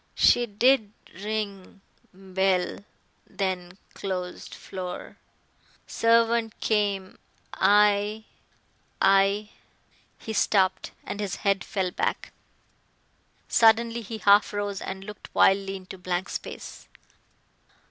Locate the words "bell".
2.11-2.79